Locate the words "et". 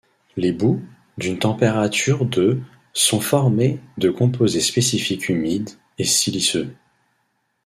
5.99-6.05